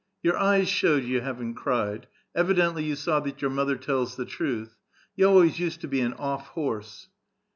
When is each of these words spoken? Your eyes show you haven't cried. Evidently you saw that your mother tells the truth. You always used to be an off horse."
Your 0.23 0.35
eyes 0.35 0.67
show 0.67 0.95
you 0.95 1.21
haven't 1.21 1.53
cried. 1.53 2.07
Evidently 2.33 2.83
you 2.83 2.95
saw 2.95 3.19
that 3.19 3.39
your 3.43 3.51
mother 3.51 3.75
tells 3.75 4.15
the 4.15 4.25
truth. 4.25 4.75
You 5.15 5.29
always 5.29 5.59
used 5.59 5.79
to 5.81 5.87
be 5.87 6.01
an 6.01 6.13
off 6.15 6.47
horse." 6.47 7.09